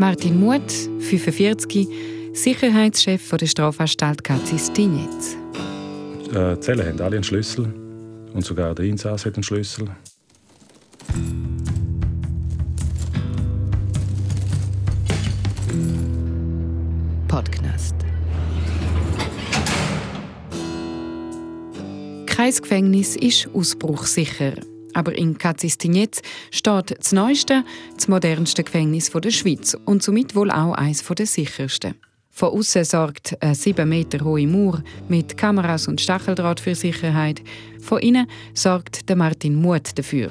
Martin 0.00 0.40
Muth, 0.40 0.88
45, 1.00 1.86
Sicherheitschef 2.32 3.36
der 3.36 3.46
Strafanstalt 3.46 4.24
Katzis-Tinetz. 4.24 5.36
Äh, 6.32 6.54
die 6.54 6.60
Zellen 6.60 6.86
haben 6.86 7.00
alle 7.02 7.16
einen 7.16 7.22
Schlüssel 7.22 7.70
und 8.32 8.42
sogar 8.42 8.74
der 8.74 8.86
Insass 8.86 9.26
hat 9.26 9.34
einen 9.34 9.42
Schlüssel. 9.42 9.90
Podcast. 17.28 17.94
Kein 22.24 22.54
Gefängnis 22.54 23.16
ist 23.16 23.50
ausbruchsicher. 23.52 24.54
Aber 24.94 25.16
in 25.16 25.38
Katzistinetz 25.38 26.22
steht 26.50 26.98
das 26.98 27.12
neueste, 27.12 27.64
das 27.94 28.08
modernste 28.08 28.64
Gefängnis 28.64 29.10
der 29.10 29.30
Schweiz 29.30 29.76
und 29.84 30.02
somit 30.02 30.34
wohl 30.34 30.50
auch 30.50 30.74
eines 30.74 31.04
der 31.04 31.26
sichersten. 31.26 31.94
Von 32.30 32.50
außen 32.50 32.84
sorgt 32.84 33.36
eine 33.42 33.54
sieben 33.54 33.88
Meter 33.88 34.24
hohe 34.24 34.46
Mauer 34.46 34.82
mit 35.08 35.36
Kameras 35.36 35.88
und 35.88 36.00
Stacheldraht 36.00 36.60
für 36.60 36.74
Sicherheit. 36.74 37.42
Von 37.82 37.98
innen 37.98 38.26
sorgt 38.54 39.08
der 39.08 39.16
Martin 39.16 39.56
Muth 39.56 39.98
dafür, 39.98 40.30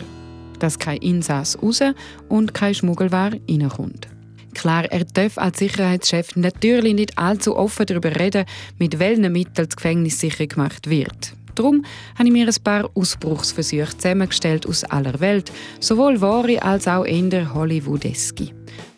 dass 0.59 0.79
kein 0.79 0.97
Insass 0.97 1.61
raus 1.61 1.81
und 2.27 2.53
kein 2.53 2.73
Schmuggelware 2.73 3.39
reinkommt. 3.47 4.07
Klar, 4.55 4.85
er 4.85 5.05
darf 5.05 5.37
als 5.37 5.59
Sicherheitschef 5.59 6.35
natürlich 6.35 6.95
nicht 6.95 7.17
allzu 7.17 7.55
offen 7.55 7.85
darüber 7.85 8.15
reden, 8.15 8.45
mit 8.79 8.97
welchen 8.97 9.31
Mitteln 9.31 9.67
das 9.67 9.75
Gefängnis 9.75 10.19
sicher 10.19 10.47
gemacht 10.47 10.89
wird. 10.89 11.35
Darum 11.59 11.83
habe 12.17 12.29
ich 12.29 12.31
mir 12.31 12.47
ein 12.47 12.63
paar 12.63 12.89
Ausbruchsversuche 12.95 13.97
zusammengestellt 13.97 14.65
aus 14.65 14.85
aller 14.85 15.19
Welt, 15.19 15.51
sowohl 15.81 16.21
wahre 16.21 16.63
als 16.63 16.87
auch 16.87 17.03
eher 17.03 17.53
Hollywoodeske, 17.53 18.51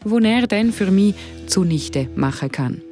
wo 0.03 0.20
er 0.20 0.45
dann 0.45 0.71
für 0.71 0.91
mich 0.91 1.15
zunichte 1.47 2.07
machen 2.15 2.51
kann. 2.51 2.84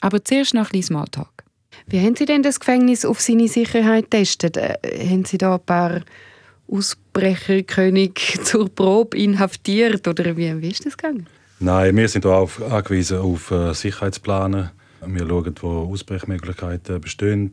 Aber 0.00 0.24
zuerst 0.24 0.54
noch 0.54 0.66
ein 0.66 0.70
bisschen 0.70 0.94
Smalltalk. 0.94 1.42
Wie 1.88 2.00
haben 2.00 2.14
Sie 2.14 2.24
denn 2.24 2.44
das 2.44 2.60
Gefängnis 2.60 3.04
auf 3.04 3.20
seine 3.20 3.48
Sicherheit 3.48 4.12
getestet? 4.12 4.56
Äh, 4.56 4.76
haben 5.08 5.24
Sie 5.24 5.38
da 5.38 5.56
ein 5.56 5.66
paar 5.66 6.02
Ausbrecherkönig 6.70 8.38
zur 8.44 8.68
Probe 8.68 9.18
inhaftiert 9.18 10.06
oder 10.06 10.36
wie, 10.36 10.62
wie 10.62 10.70
ist 10.70 10.86
das 10.86 10.96
gegangen? 10.96 11.26
Nein, 11.58 11.96
wir 11.96 12.08
sind 12.08 12.26
auch 12.26 12.48
angewiesen 12.70 13.18
auf 13.18 13.50
äh, 13.50 13.74
Sicherheitsplaner. 13.74 14.70
Wir 15.06 15.26
schauen, 15.26 15.54
wo 15.60 15.92
Ausbrechmöglichkeiten 15.92 17.00
bestehen, 17.00 17.52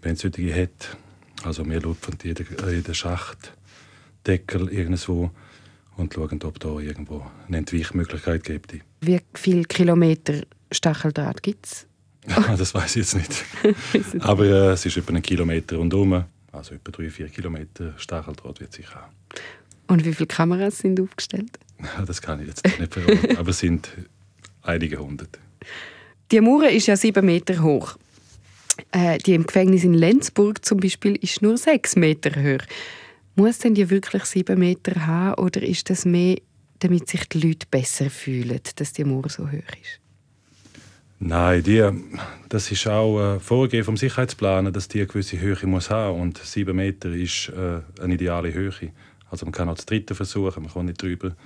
wenn 0.00 0.14
es 0.14 0.20
solche 0.20 0.54
hat. 0.54 0.96
Also 1.44 1.68
wir 1.68 1.80
lupfen 1.80 2.16
jeden, 2.22 2.46
jeden 2.70 2.94
Schachtdeckel 2.94 4.68
irgendwo 4.68 5.30
und 5.96 6.14
schauen, 6.14 6.42
ob 6.42 6.60
da 6.60 6.78
irgendwo 6.78 7.26
eine 7.46 7.58
Entweichmöglichkeit 7.58 8.44
gibt. 8.44 8.74
Wie 9.00 9.20
viele 9.34 9.64
Kilometer 9.64 10.42
Stacheldraht 10.70 11.42
gibt 11.42 11.66
es? 11.66 11.86
das 12.56 12.74
weiß 12.74 12.96
ich 12.96 13.02
jetzt 13.02 13.14
nicht. 13.14 13.44
Aber 14.20 14.44
äh, 14.44 14.72
es 14.72 14.86
ist 14.86 14.96
etwa 14.96 15.10
einen 15.10 15.22
Kilometer 15.22 15.76
rundherum. 15.76 16.24
Also 16.52 16.74
etwa 16.74 16.90
drei, 16.90 17.10
vier 17.10 17.28
Kilometer 17.28 17.94
Stacheldraht 17.98 18.60
wird 18.60 18.72
sicher 18.72 18.94
haben. 18.94 19.12
Und 19.88 20.04
wie 20.04 20.14
viele 20.14 20.26
Kameras 20.26 20.78
sind 20.78 21.00
aufgestellt? 21.00 21.58
Das 22.06 22.22
kann 22.22 22.40
ich 22.40 22.46
jetzt 22.46 22.64
nicht 22.78 22.94
verraten, 22.94 23.36
aber 23.36 23.50
es 23.50 23.58
sind 23.58 23.90
einige 24.62 24.98
hundert. 24.98 25.36
Die 26.30 26.40
Mauer 26.40 26.68
ist 26.68 26.86
ja 26.86 26.96
sieben 26.96 27.26
Meter 27.26 27.62
hoch. 27.62 27.96
Äh, 28.90 29.18
die 29.18 29.34
im 29.34 29.46
Gefängnis 29.46 29.84
in 29.84 29.94
Lenzburg 29.94 30.64
zum 30.64 30.80
Beispiel 30.80 31.16
ist 31.16 31.42
nur 31.42 31.58
sechs 31.58 31.96
Meter 31.96 32.30
hoch. 32.42 32.64
Muss 33.34 33.58
denn 33.58 33.74
die 33.74 33.88
wirklich 33.90 34.24
sieben 34.24 34.58
Meter 34.58 35.06
haben 35.06 35.42
oder 35.42 35.62
ist 35.62 35.90
das 35.90 36.04
mehr, 36.04 36.36
damit 36.80 37.08
sich 37.08 37.28
die 37.28 37.40
Leute 37.40 37.66
besser 37.70 38.10
fühlen, 38.10 38.60
dass 38.76 38.92
die 38.92 39.04
Mauer 39.04 39.28
so 39.28 39.44
hoch 39.44 39.52
ist? 39.52 40.00
Nein, 41.24 41.62
die, 41.62 41.88
das 42.48 42.70
ist 42.72 42.86
auch 42.88 43.34
ein 43.34 43.40
Vorgehen 43.40 43.84
vom 43.84 43.96
Sicherheitsplaner, 43.96 44.72
dass 44.72 44.88
die 44.88 44.98
eine 44.98 45.06
gewisse 45.06 45.38
Höhe 45.38 45.66
muss 45.66 45.88
haben 45.88 46.20
und 46.20 46.38
sieben 46.38 46.74
Meter 46.74 47.10
ist 47.10 47.50
äh, 47.50 47.80
eine 48.02 48.14
ideale 48.14 48.52
Höhe. 48.52 48.90
Also 49.30 49.46
man 49.46 49.52
kann 49.52 49.68
auch 49.68 49.76
das 49.76 49.86
dritte 49.86 50.16
versuchen, 50.16 50.64
man 50.64 50.72
kommt 50.72 50.86
nicht 50.86 51.00
drüber. 51.00 51.36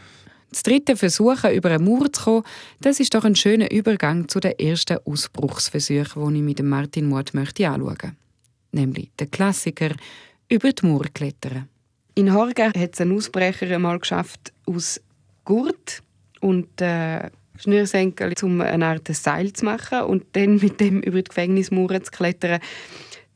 Das 0.51 0.62
dritte 0.62 0.97
Versuchen, 0.97 1.53
über 1.53 1.71
eine 1.71 1.83
Mauer 1.83 2.12
zu 2.12 2.23
kommen, 2.23 2.45
das 2.81 3.01
ist 3.01 3.15
doch 3.15 3.25
ein 3.25 3.37
schöner 3.37 3.71
Übergang 3.71 4.29
zu 4.29 4.41
den 4.41 4.59
ersten 4.59 4.99
Ausbruchsversuchen, 5.05 6.33
die 6.33 6.39
ich 6.39 6.45
mit 6.45 6.62
Martin 6.62 7.09
Muth 7.09 7.34
möchte 7.34 7.69
anschauen 7.69 8.17
Nämlich 8.73 9.11
der 9.19 9.27
Klassiker 9.27 9.91
über 10.49 10.73
die 10.73 10.87
Mauer 10.87 11.07
klettern. 11.12 11.69
In 12.15 12.33
Horga 12.33 12.67
hat 12.67 12.95
es 12.95 13.01
ein 13.01 13.12
Ausbrecher 13.12 13.75
einmal 13.75 13.99
geschafft 13.99 14.53
aus 14.67 15.01
Gurt 15.45 16.03
und 16.41 16.81
äh, 16.81 17.28
Schnürsenkel, 17.59 18.33
um 18.43 18.61
eine 18.61 18.87
Art 18.87 19.09
Seil 19.09 19.53
zu 19.53 19.65
machen 19.65 20.03
und 20.03 20.25
dann 20.33 20.57
mit 20.57 20.81
dem 20.81 21.01
über 21.01 21.19
die 21.19 21.28
Gefängnismauern 21.28 22.05
zu 22.05 22.11
klettern, 22.11 22.61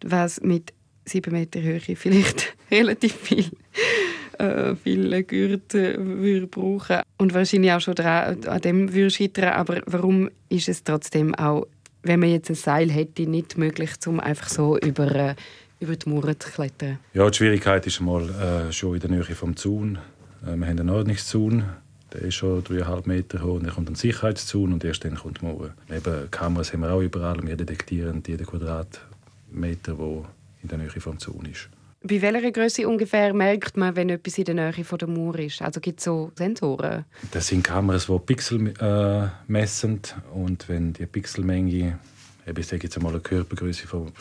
was 0.02 0.40
mit 0.40 0.72
sieben 1.04 1.32
Meter 1.32 1.60
Höhe 1.60 1.80
vielleicht 1.80 2.56
relativ 2.70 3.14
viel, 3.14 3.50
äh, 4.40 4.76
viel 4.76 5.22
Gürtel 5.24 5.96
würde 5.98 6.46
brauchen 6.46 7.00
und 7.18 7.34
wahrscheinlich 7.34 7.72
auch 7.72 7.80
schon 7.80 7.94
dran, 7.94 8.44
an 8.44 8.60
dem 8.60 8.94
würde 8.94 9.10
scheitern. 9.10 9.50
Aber 9.50 9.82
warum 9.86 10.30
ist 10.48 10.68
es 10.68 10.84
trotzdem 10.84 11.34
auch, 11.34 11.66
wenn 12.02 12.20
man 12.20 12.30
jetzt 12.30 12.50
ein 12.50 12.56
Seil 12.56 12.90
hätte, 12.90 13.22
nicht 13.22 13.58
möglich, 13.58 13.90
um 14.06 14.20
einfach 14.20 14.48
so 14.48 14.78
über, 14.78 15.14
äh, 15.14 15.34
über 15.80 15.96
die 15.96 16.08
Mauern 16.08 16.38
zu 16.38 16.50
klettern? 16.50 16.98
Ja, 17.14 17.28
die 17.28 17.36
Schwierigkeit 17.36 17.86
ist 17.86 18.00
mal 18.00 18.28
äh, 18.28 18.72
schon 18.72 18.94
in 18.94 19.00
der 19.00 19.10
Nähe 19.10 19.24
vom 19.24 19.56
Zaun. 19.56 19.98
Äh, 20.42 20.56
wir 20.56 20.66
haben 20.66 20.80
einen 20.80 20.90
Ordnungszaun 20.90 21.64
der 22.12 22.22
ist 22.22 22.34
schon 22.34 22.64
dreieinhalb 22.64 23.06
Meter 23.06 23.42
hoch. 23.42 23.54
Und 23.54 23.64
dann 23.64 23.74
kommt 23.74 23.88
ein 23.88 23.94
Sicherheitszaun 23.94 24.72
und 24.72 24.84
erst 24.84 25.04
dann 25.04 25.16
kommt 25.16 25.40
die 25.40 25.46
Mauer. 25.46 25.70
Eben, 25.88 26.30
Kameras 26.30 26.72
haben 26.72 26.80
wir 26.80 26.92
auch 26.92 27.00
überall. 27.00 27.40
Wir 27.46 27.56
detektieren 27.56 28.22
jeden 28.26 28.46
Quadratmeter, 28.46 29.94
der 29.94 30.24
in 30.62 30.68
der 30.68 30.78
Nähe 30.78 30.90
vom 30.90 31.18
Zaun 31.18 31.46
ist. 31.50 31.68
Bei 32.02 32.22
welcher 32.22 32.50
Größe 32.50 32.88
ungefähr 32.88 33.34
merkt 33.34 33.76
man, 33.76 33.94
wenn 33.94 34.08
etwas 34.08 34.38
in 34.38 34.44
der 34.44 34.54
Nähe 34.54 34.84
von 34.84 34.98
der 34.98 35.08
Mauer 35.08 35.38
ist? 35.38 35.60
Also 35.60 35.80
gibt 35.80 35.98
es 36.00 36.06
so 36.06 36.32
Sensoren? 36.34 37.04
Das 37.30 37.48
sind 37.48 37.62
Kameras, 37.62 38.06
die 38.06 38.18
Pixel 38.18 38.72
äh, 38.80 39.28
messen. 39.48 40.00
Und 40.32 40.66
wenn 40.70 40.94
die 40.94 41.04
Pixelmenge, 41.04 41.98
ich 42.46 42.66
sage 42.66 42.84
jetzt 42.84 42.96
einmal 42.96 43.12
eine 43.12 43.20
Körpergröße 43.20 43.86
von, 43.86 44.12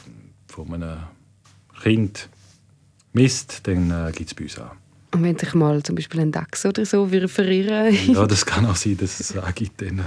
von 0.47 0.73
einem 0.73 0.97
Kind 1.81 2.27
misst, 3.13 3.65
dann 3.65 3.91
äh, 3.91 4.11
gibt 4.11 4.29
es 4.29 4.35
bei 4.35 4.43
uns 4.43 4.59
an. 4.59 4.71
Und 5.11 5.23
wenn 5.23 5.37
sich 5.37 5.53
mal 5.53 5.81
zum 5.81 5.95
Beispiel 5.95 6.19
ein 6.19 6.33
Dachs 6.33 6.65
oder 6.65 6.85
so 6.85 7.11
würde 7.11 7.29
verirren 7.29 7.97
Ja, 8.13 8.27
das 8.27 8.45
kann 8.45 8.65
auch 8.65 8.75
sein, 8.75 8.97
dass 8.97 9.21
es 9.21 9.35
angibt, 9.37 9.81
wenn 9.81 10.01
ein 10.01 10.05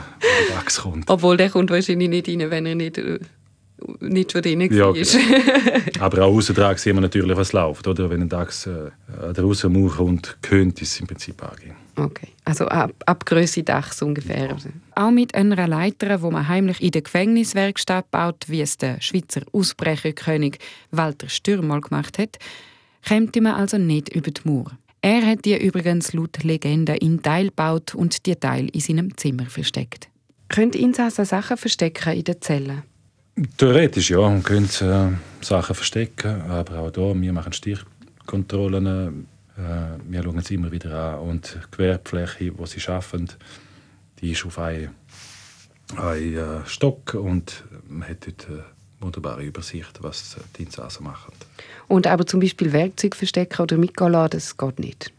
Dachs 0.51 0.83
kommt. 0.83 1.09
Obwohl, 1.09 1.39
der 1.39 1.49
kommt 1.49 1.71
wahrscheinlich 1.71 2.11
nicht 2.11 2.29
rein, 2.29 2.51
wenn 2.51 2.67
er 2.67 2.75
nicht, 2.75 2.99
äh, 2.99 3.19
nicht 4.01 4.33
schon 4.33 4.43
drin 4.43 4.61
ja. 4.61 4.93
Genau. 4.93 4.95
Aber 6.01 6.25
auch 6.25 6.35
außen 6.35 6.55
dran 6.55 6.77
sehen 6.77 6.97
wir 6.97 7.01
natürlich, 7.01 7.37
was 7.37 7.53
läuft. 7.53 7.87
Oder? 7.87 8.11
Wenn 8.11 8.23
ein 8.23 8.29
Dachs 8.29 8.67
äh, 8.67 8.91
an 9.23 9.35
der 9.35 9.45
Außenmauer 9.45 9.97
kommt, 9.97 10.37
könnte 10.43 10.85
es 10.85 11.01
im 11.01 11.07
Prinzip 11.07 11.43
angehen. 11.43 11.75
Okay, 11.97 12.29
also 12.45 12.67
ab, 12.67 12.93
ab 13.05 13.27
Größe 13.27 13.63
Dachs 13.63 14.01
ungefähr. 14.01 14.49
Ja. 14.49 14.57
Auch 14.95 15.11
mit 15.11 15.35
einer 15.35 15.69
Leiter, 15.69 16.17
die 16.17 16.31
man 16.31 16.49
heimlich 16.49 16.83
in 16.83 16.91
der 16.91 17.03
Gefängniswerkstatt 17.03 18.11
baut, 18.11 18.45
wie 18.49 18.63
es 18.63 18.79
der 18.79 19.01
Schweizer 19.01 19.43
Ausbrecherkönig 19.53 20.59
Walter 20.91 21.29
Stürm 21.29 21.67
mal 21.67 21.81
gemacht 21.81 22.19
hat, 22.19 22.39
kommt 23.07 23.37
man 23.37 23.55
also 23.55 23.77
nicht 23.77 24.09
über 24.15 24.31
die 24.31 24.41
Mauer. 24.45 24.73
Er 25.03 25.27
hat 25.27 25.45
die 25.45 25.57
übrigens 25.57 26.13
laut 26.13 26.43
Legende 26.45 26.95
in 26.95 27.23
Teil 27.23 27.49
gebaut 27.49 27.95
und 27.95 28.25
die 28.25 28.37
Teil 28.37 28.69
in 28.73 28.81
seinem 28.81 29.17
Zimmer 29.17 29.47
versteckt. 29.47 30.09
Könnt 30.49 30.77
Insassen 30.77 31.25
Sachen 31.25 31.57
verstecken 31.57 32.13
in 32.13 32.25
den 32.25 32.41
Zellen? 32.41 32.83
Theoretisch 33.57 34.11
ja, 34.11 34.21
man 34.21 34.43
könnte 34.43 35.17
äh, 35.41 35.45
Sachen 35.45 35.75
verstecken, 35.75 36.43
aber 36.43 36.81
auch 36.81 36.93
hier, 36.95 37.21
wir 37.21 37.33
machen 37.33 37.53
Stichkontrollen, 37.53 39.27
äh, 39.57 39.61
wir 40.07 40.23
schauen 40.23 40.41
sie 40.43 40.55
immer 40.55 40.71
wieder 40.71 41.15
an 41.15 41.21
und 41.21 41.55
die 41.55 41.71
Gewerbfläche, 41.71 42.59
wo 42.59 42.67
sie 42.67 42.87
arbeiten, 42.87 43.29
die 44.21 44.33
ist 44.33 44.45
auf 44.45 44.59
einem, 44.59 44.91
einem 45.97 46.37
äh, 46.37 46.67
Stock 46.67 47.15
und 47.15 47.65
man 47.89 48.09
hat 48.09 48.27
dort 48.27 48.49
äh, 48.51 48.63
wunderbare 49.01 49.43
Übersicht, 49.43 50.03
was 50.03 50.37
die 50.57 50.65
Insassen 50.65 51.05
machen. 51.05 51.33
Und 51.89 52.07
aber 52.07 52.27
zum 52.27 52.41
Beispiel 52.41 52.73
Werkzeug 52.73 53.17
verstecken 53.17 53.63
oder 53.63 53.79
mitgehen 53.79 54.13
lassen, 54.13 54.31
das 54.31 54.57
geht 54.59 54.79
nicht? 54.79 55.13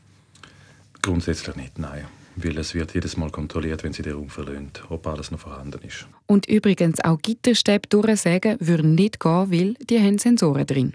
Grundsätzlich 1.01 1.55
nicht, 1.55 1.79
nein. 1.79 2.05
Weil 2.35 2.57
es 2.57 2.73
wird 2.73 2.93
jedes 2.93 3.15
Mal 3.17 3.29
kontrolliert, 3.29 3.83
wenn 3.83 3.93
sie 3.93 4.01
den 4.01 4.13
Raum 4.13 4.29
verlöhnt, 4.29 4.83
ob 4.89 5.05
alles 5.07 5.31
noch 5.31 5.39
vorhanden 5.39 5.79
ist. 5.85 6.07
Und 6.25 6.47
übrigens 6.47 6.99
auch 7.03 7.21
Gitterstäbe 7.21 7.87
durchsägen 7.87 8.57
würden 8.59 8.95
nicht 8.95 9.19
gehen, 9.19 9.51
weil 9.51 9.73
die 9.75 9.99
haben 9.99 10.17
Sensoren 10.17 10.65
drin. 10.65 10.93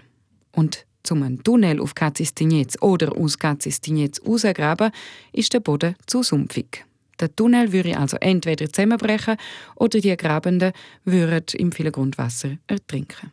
Und 0.51 0.85
zum 1.03 1.23
einen 1.23 1.43
Tunnel 1.43 1.79
auf 1.79 1.95
Katzistinetz 1.95 2.77
oder 2.81 3.15
aus 3.15 3.39
Katzistinetz 3.39 4.21
rausgraben, 4.25 4.91
ist 5.31 5.53
der 5.53 5.61
Boden 5.61 5.95
zu 6.05 6.23
sumpfig. 6.23 6.85
Der 7.19 7.35
Tunnel 7.35 7.71
würde 7.71 7.97
also 7.97 8.17
entweder 8.17 8.71
zusammenbrechen 8.71 9.37
oder 9.75 9.99
die 9.99 10.15
Grabenden 10.15 10.71
würden 11.05 11.43
im 11.57 11.71
vielen 11.71 11.91
Grundwasser 11.91 12.57
ertrinken. 12.67 13.31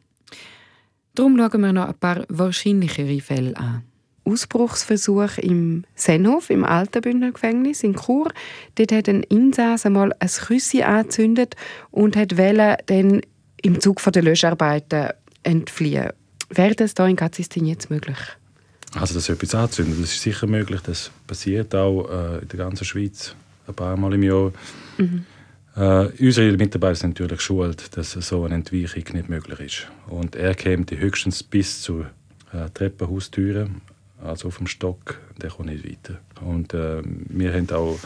Darum 1.15 1.37
schauen 1.39 1.61
wir 1.61 1.73
noch 1.73 1.89
ein 1.89 1.99
paar 1.99 2.25
wahrscheinlichere 2.29 3.21
Fälle 3.21 3.57
an. 3.57 3.83
Ausbruchsversuch 4.27 5.39
im 5.39 5.85
Senhof, 5.95 6.51
im 6.51 6.65
alten 6.65 7.01
Bündner 7.01 7.33
Gefängnis 7.33 7.83
in 7.83 7.95
Chur. 7.95 8.33
Dort 8.75 8.93
hat 8.93 9.09
ein 9.09 9.23
Insasse 9.23 9.89
mal 9.89 10.13
ein 10.19 10.29
Küssi 10.29 10.83
angezündet 10.83 11.55
und 11.91 12.17
hat 12.17 12.33
dann 12.39 13.23
im 13.63 13.81
Zug 13.81 14.03
der 14.03 14.23
Löscharbeiten 14.23 15.11
entfliehen. 15.43 16.11
Wäre 16.51 16.75
das 16.75 16.95
hier 16.97 17.07
in 17.07 17.17
Gazistin 17.17 17.67
jetzt 17.67 17.91
möglich? 17.91 18.19
Also 18.95 19.15
das 19.15 19.29
etwas 19.29 19.55
anzünden, 19.55 20.01
das 20.01 20.13
ist 20.13 20.23
sicher 20.23 20.47
möglich. 20.47 20.81
Das 20.83 21.11
passiert 21.27 21.75
auch 21.75 22.09
äh, 22.09 22.39
in 22.39 22.49
der 22.49 22.59
ganzen 22.59 22.85
Schweiz 22.85 23.35
ein 23.67 23.75
paar 23.75 23.97
Mal 23.97 24.15
im 24.15 24.23
Jahr. 24.23 24.53
Mhm. 24.97 25.25
Äh, 25.77 26.09
unsere 26.19 26.57
Mitarbeiter 26.57 26.95
sind 26.95 27.19
natürlich 27.19 27.43
schuld, 27.43 27.97
dass 27.97 28.13
so 28.13 28.45
eine 28.45 28.55
Entweichung 28.55 29.05
nicht 29.13 29.29
möglich 29.29 29.61
ist. 29.61 29.87
Und 30.09 30.35
er 30.35 30.55
käme 30.55 30.87
höchstens 30.91 31.43
bis 31.43 31.83
zur 31.83 32.07
äh, 32.53 32.71
Treppenhaustüre, 32.73 33.69
also 34.23 34.49
auf 34.49 34.59
dem 34.59 34.67
Stock, 34.67 35.21
der 35.41 35.51
kommt 35.51 35.69
nicht 35.69 35.85
weiter. 35.85 36.21
Und 36.41 36.75
äh, 36.75 37.03
wir 37.05 37.53
haben 37.53 37.71
auch 37.71 37.99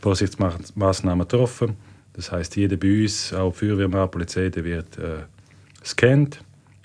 Vorsichtsmaßnahmen 0.00 1.26
getroffen. 1.26 1.76
Das 2.12 2.32
heißt, 2.32 2.56
jeder 2.56 2.76
bei 2.76 3.02
uns, 3.02 3.32
auch 3.32 3.52
die 3.52 3.58
Feuerwehrmann, 3.58 4.10
Polizei, 4.10 4.48
der 4.48 4.64
wird 4.64 4.98
äh, 4.98 5.24
gescannt 5.80 6.40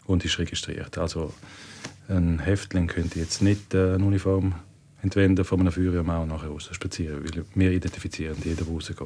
und 0.06 0.26
ist 0.26 0.38
registriert. 0.40 0.98
Also 0.98 1.34
ein 2.10 2.40
Häftling 2.40 2.88
könnte 2.88 3.20
jetzt 3.20 3.42
nicht 3.42 3.74
äh, 3.74 3.94
eine 3.94 4.06
Uniform 4.06 4.56
entwenden 5.02 5.46
von 5.46 5.60
einem 5.60 5.72
Feuerwehrmann 5.72 6.24
und 6.24 6.30
nachher 6.30 6.50
raus 6.50 6.70
spazieren, 6.72 7.24
weil 7.24 7.46
wir 7.56 7.72
identifizieren 7.72 8.38
jeden, 8.44 8.58
der 8.58 8.68
rausgeht. 8.68 8.98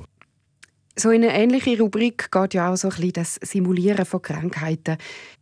So 0.98 1.10
in 1.10 1.24
eine 1.24 1.33
ähnliche 1.33 1.78
Rubrik 1.78 2.31
geht 2.31 2.54
ja 2.54 2.71
auch 2.71 2.78
so 2.78 2.88
ein 2.88 2.95
bisschen 2.95 3.13
das 3.13 3.36
Simulieren 3.36 4.06
von 4.06 4.21
Krankheiten. 4.21 4.98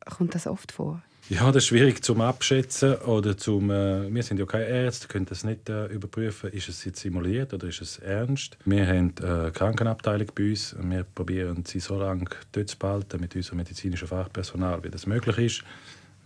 Kommt 0.06 0.33
das 0.33 0.47
oft 0.47 0.71
vor? 0.71 1.01
Ja, 1.29 1.47
das 1.53 1.63
ist 1.63 1.67
schwierig 1.67 2.03
zum 2.03 2.19
Abschätzen 2.19 2.95
oder 2.95 3.37
zum. 3.37 3.71
Äh, 3.71 4.13
wir 4.13 4.23
sind 4.23 4.39
ja 4.39 4.45
keine 4.45 4.65
Ärzte, 4.65 5.07
können 5.07 5.25
das 5.25 5.45
nicht 5.45 5.69
äh, 5.69 5.85
überprüfen. 5.85 6.51
Ist 6.51 6.67
es 6.67 6.83
jetzt 6.83 6.99
simuliert 6.99 7.53
oder 7.53 7.67
ist 7.67 7.81
es 7.81 7.97
ernst? 7.99 8.57
Wir 8.65 8.85
haben 8.85 9.13
eine 9.23 9.51
Krankenabteilung 9.53 10.27
bei 10.35 10.49
uns. 10.49 10.75
Wir 10.77 11.03
probieren 11.03 11.63
sie 11.65 11.79
so 11.79 11.97
lange 11.97 12.25
dort 12.51 12.69
zu 12.69 12.77
behalten 12.77 13.21
mit 13.21 13.35
unserem 13.37 13.59
medizinischen 13.59 14.07
Fachpersonal, 14.07 14.83
wie 14.83 14.89
das 14.89 15.07
möglich 15.07 15.37
ist. 15.37 15.63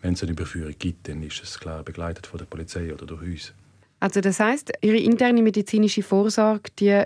Wenn 0.01 0.13
es 0.13 0.23
eine 0.23 0.31
Überführung 0.31 0.73
gibt, 0.79 1.07
dann 1.07 1.21
ist 1.21 1.43
es 1.43 1.59
klar 1.59 1.83
begleitet 1.83 2.25
von 2.25 2.39
der 2.39 2.45
Polizei 2.45 2.91
oder 2.91 3.05
durch 3.05 3.21
uns. 3.21 3.53
Also 4.00 4.19
das 4.19 4.39
heißt, 4.39 4.71
Ihre 4.81 4.97
interne 4.97 5.43
medizinische 5.43 6.01
Vorsorge, 6.01 6.71
die 6.79 7.03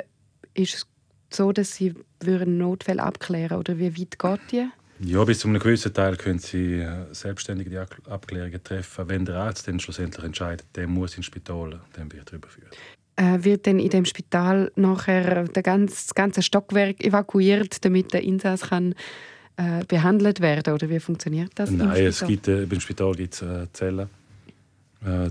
ist 0.53 0.87
so, 1.29 1.51
dass 1.51 1.75
Sie 1.75 1.93
würden 2.21 2.57
Notfälle 2.57 3.03
abklären 3.03 3.59
oder 3.59 3.77
wie 3.77 3.97
weit 3.97 4.17
geht 4.17 4.51
die? 4.51 4.67
Ja, 5.03 5.23
bis 5.23 5.39
zu 5.39 5.47
einem 5.47 5.59
gewissen 5.59 5.93
Teil 5.93 6.15
können 6.15 6.37
Sie 6.37 6.75
äh, 6.75 7.05
selbstständig 7.11 7.69
die 7.69 7.77
Abklärungen 7.77 8.63
treffen. 8.63 9.09
Wenn 9.09 9.25
der 9.25 9.37
Arzt 9.37 9.67
dann 9.67 9.79
schlussendlich 9.79 10.23
entscheidet, 10.23 10.67
der 10.75 10.87
muss 10.87 11.17
ins 11.17 11.25
Spital, 11.25 11.79
dann 11.93 12.11
wird 12.11 12.31
er 12.31 12.35
überführt. 12.35 12.77
Äh, 13.15 13.43
wird 13.43 13.65
dann 13.65 13.79
in 13.79 13.89
dem 13.89 14.05
Spital 14.05 14.71
nachher 14.75 15.45
der 15.45 15.63
ganze, 15.63 15.95
das 15.95 16.13
ganze 16.13 16.43
Stockwerk 16.43 17.03
evakuiert, 17.03 17.83
damit 17.83 18.13
der 18.13 18.21
Insass 18.21 18.69
kann 18.69 18.93
äh, 19.57 19.83
behandelt 19.87 20.39
werden 20.39 20.73
oder 20.73 20.87
wie 20.89 20.99
funktioniert 20.99 21.51
das? 21.55 21.71
Nein, 21.71 22.05
es 22.05 22.23
gibt, 22.25 22.47
äh, 22.47 22.63
im 22.63 22.79
Spital 22.79 23.13
gibt 23.13 23.33
es 23.33 23.41
äh, 23.41 23.67
Zellen. 23.73 24.07
Äh, 25.03 25.29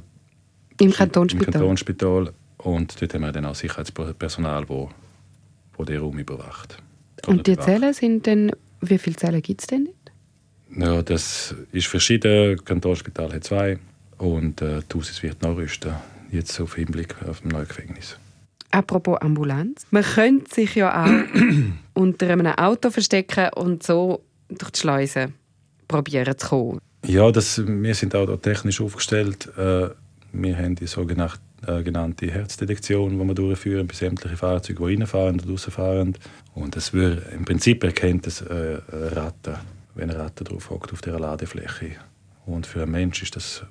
Im 0.81 0.93
Kantonsspital? 0.93 1.47
Im 1.47 1.53
Kantonsspital. 1.53 2.33
Und 2.59 3.01
dort 3.01 3.15
haben 3.15 3.23
wir 3.23 3.33
dann 3.33 3.47
auch 3.47 3.55
Sicherheitspersonal, 3.55 4.67
das 4.67 5.87
den 5.87 6.01
Raum 6.01 6.19
überwacht. 6.19 6.77
Und 7.27 7.47
die 7.47 7.57
Zellen 7.57 7.95
sind 7.95 8.27
dann 8.27 8.51
wie 8.81 8.99
viele 8.99 9.17
Zellen 9.17 9.43
gibt 9.43 9.61
es 9.61 9.67
denn 9.67 9.85
nicht? 9.85 10.13
Ja, 10.77 11.03
das 11.03 11.55
ist 11.73 11.89
verschieden. 11.89 12.65
Kantonsspital 12.65 13.33
hat 13.33 13.45
zwei 13.45 13.79
und 14.19 14.63
äh, 14.63 14.81
Aussicht 14.95 15.23
wird 15.23 15.43
nachrüsten, 15.43 15.95
jetzt 16.31 16.61
auf 16.61 16.77
Hinblick 16.77 17.17
auf 17.27 17.41
das 17.41 17.53
neue 17.53 17.67
Gefängnis. 17.67 18.17
Apropos 18.71 19.21
Ambulanz. 19.21 19.87
Man 19.91 20.05
könnte 20.05 20.55
sich 20.55 20.77
ja 20.77 21.05
auch 21.05 21.25
unter 21.95 22.31
einem 22.31 22.47
Auto 22.47 22.91
verstecken 22.91 23.49
und 23.55 23.83
so 23.83 24.23
durch 24.49 24.71
die 24.71 24.79
Schleuse 24.79 25.33
probieren 25.89 26.39
zu 26.39 26.49
kommen. 26.49 26.81
Ja, 27.05 27.31
das, 27.33 27.61
wir 27.67 27.95
sind 27.95 28.15
auch 28.15 28.37
technisch 28.37 28.81
aufgestellt. 28.81 29.49
Äh, 29.57 29.89
wir 30.33 30.57
haben 30.57 30.77
die 30.77 30.87
sogenannte 30.87 31.39
äh, 31.67 32.31
Herzdetektion, 32.31 33.19
die 33.19 33.25
wir 33.25 33.35
durchführen 33.35 33.87
bei 33.87 33.95
sämtlichen 33.95 34.37
Fahrzeugen, 34.37 34.87
die 34.87 34.95
reinfahren 34.97 35.41
und 35.41 35.51
rausfahren. 35.51 36.17
Und 36.55 36.77
das 36.77 36.93
wird, 36.93 37.33
im 37.33 37.45
Prinzip 37.45 37.85
erkennt 37.85 38.27
es 38.27 38.41
äh, 38.43 38.81
Ratten, 38.91 39.57
wenn 39.95 40.11
eine 40.11 40.19
Ratte 40.19 40.45
drauf 40.45 40.71
hockt 40.71 40.93
auf 40.93 41.01
der 41.01 41.19
Ladefläche. 41.19 41.93
Und 42.47 42.67
für 42.67 42.83
einen 42.83 42.93
Mensch 42.93 43.23
ist 43.23 43.37
das 43.37 43.65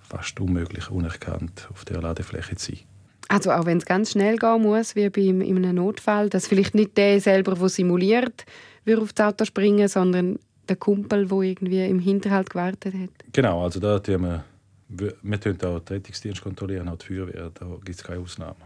fast 0.00 0.40
unmöglich, 0.40 0.90
unerkannt 0.90 1.68
auf 1.70 1.84
der 1.84 2.00
Ladefläche 2.00 2.56
zu 2.56 2.72
sein. 2.72 2.84
Also 3.28 3.52
auch 3.52 3.64
wenn 3.64 3.78
es 3.78 3.84
ganz 3.84 4.10
schnell 4.10 4.36
gehen 4.36 4.62
muss, 4.62 4.96
wie 4.96 5.08
bei 5.08 5.20
in 5.20 5.56
einem 5.58 5.76
Notfall, 5.76 6.28
dass 6.28 6.48
vielleicht 6.48 6.74
nicht 6.74 6.96
der 6.96 7.20
selber, 7.20 7.54
der 7.54 7.68
simuliert, 7.68 8.44
würde 8.84 9.02
auf 9.02 9.12
das 9.12 9.28
Auto 9.28 9.44
springen, 9.44 9.86
sondern 9.86 10.38
der 10.68 10.76
Kumpel, 10.76 11.26
der 11.26 11.42
irgendwie 11.42 11.86
im 11.86 12.00
Hinterhalt 12.00 12.50
gewartet 12.50 12.94
hat. 12.94 13.10
Genau, 13.32 13.62
also 13.62 13.78
da 13.78 14.00
tun 14.00 14.22
wir, 14.22 14.44
wir, 14.90 15.14
wir 15.22 15.38
auch 15.38 15.80
den 15.80 15.96
Rettungsdienst 15.96 16.42
kontrollieren, 16.42 16.88
auch 16.88 16.98
die 16.98 17.06
Feuerwehr, 17.06 17.50
da 17.54 17.66
gibt 17.84 17.98
es 17.98 18.02
keine 18.02 18.20
Ausnahmen. 18.20 18.56